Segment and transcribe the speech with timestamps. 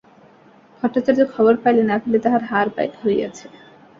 [0.83, 2.67] ভট্টাচার্য খবর পাইলেন, আপিলে তাঁহার হার
[2.75, 3.45] হইয়াছে।